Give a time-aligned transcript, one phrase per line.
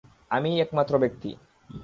[0.31, 1.29] আমিই একমাত্র ব্যক্তি!